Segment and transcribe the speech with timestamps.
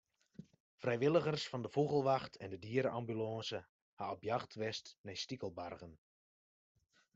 [0.83, 3.59] Frijwilligers fan de Fûgelwacht en de diere-ambulânse
[3.99, 5.93] hawwe op jacht west nei stikelbargen.